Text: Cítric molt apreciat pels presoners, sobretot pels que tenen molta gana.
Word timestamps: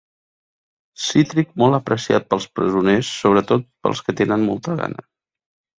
Cítric 1.07 1.51
molt 1.63 1.79
apreciat 1.79 2.25
pels 2.33 2.49
presoners, 2.61 3.13
sobretot 3.21 3.71
pels 3.85 4.05
que 4.09 4.21
tenen 4.23 4.49
molta 4.53 4.81
gana. 4.85 5.11